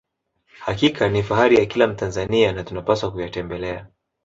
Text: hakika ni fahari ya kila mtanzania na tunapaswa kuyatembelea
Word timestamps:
hakika 0.59 1.09
ni 1.09 1.23
fahari 1.23 1.55
ya 1.57 1.65
kila 1.65 1.87
mtanzania 1.87 2.51
na 2.51 2.63
tunapaswa 2.63 3.11
kuyatembelea 3.11 3.87